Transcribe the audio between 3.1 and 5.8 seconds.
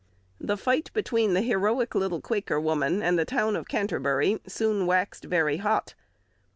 the town of Canterbury soon waxed very